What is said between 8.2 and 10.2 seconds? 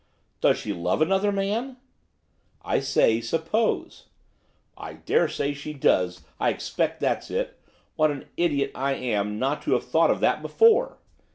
idiot I am not to have thought of